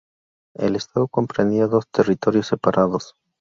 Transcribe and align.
El 0.55 0.75
estado 0.77 1.07
comprendía 1.07 1.67
dos 1.67 1.87
territorios 1.91 2.47
separados. 2.47 3.13